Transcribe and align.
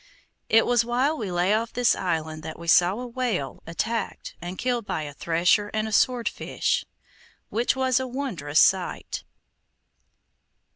It 0.49 0.65
was 0.65 0.83
while 0.83 1.15
we 1.15 1.31
lay 1.31 1.53
off 1.53 1.71
this 1.73 1.93
island 1.95 2.41
that 2.41 2.57
we 2.57 2.67
saw 2.67 2.93
a 2.97 3.05
whale 3.05 3.61
attacked 3.67 4.33
and 4.41 4.57
killed 4.57 4.83
by 4.83 5.03
a 5.03 5.13
thresher 5.13 5.69
and 5.75 5.87
a 5.87 5.91
swordfish, 5.91 6.83
which 7.49 7.75
was 7.75 7.99
a 7.99 8.07
wondrous 8.07 8.59
sight. 8.59 9.23